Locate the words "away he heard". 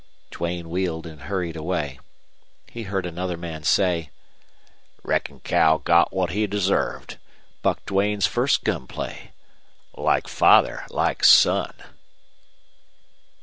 1.55-3.05